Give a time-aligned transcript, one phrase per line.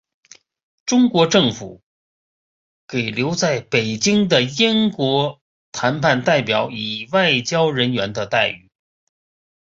[0.87, 1.83] 中国政府
[2.87, 5.39] 给留在北京的英国
[5.71, 8.71] 谈判代表以外交人员的待遇。